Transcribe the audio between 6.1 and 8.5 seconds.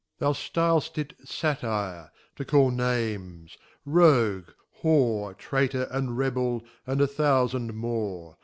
Rebel, and a thoufand more.